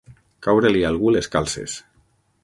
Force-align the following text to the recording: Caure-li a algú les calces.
Caure-li 0.45 0.81
a 0.85 0.87
algú 0.91 1.11
les 1.15 1.29
calces. 1.35 1.75